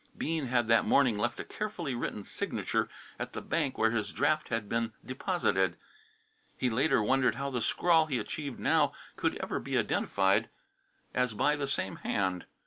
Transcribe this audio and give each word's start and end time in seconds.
Bean 0.17 0.47
had 0.47 0.67
that 0.67 0.83
morning 0.83 1.15
left 1.15 1.39
a 1.39 1.43
carefully 1.45 1.93
written 1.93 2.23
signature 2.23 2.89
at 3.19 3.33
the 3.33 3.39
bank 3.41 3.77
where 3.77 3.91
his 3.91 4.11
draft 4.11 4.49
had 4.49 4.67
been 4.67 4.93
deposited. 5.05 5.77
He 6.57 6.71
later 6.71 7.03
wondered 7.03 7.35
how 7.35 7.51
the 7.51 7.61
scrawl 7.61 8.07
he 8.07 8.17
achieved 8.17 8.59
now 8.59 8.93
could 9.15 9.35
ever 9.43 9.59
be 9.59 9.77
identified 9.77 10.49
as 11.13 11.35
by 11.35 11.55
the 11.55 11.67
same 11.67 11.97
hand. 11.97 12.47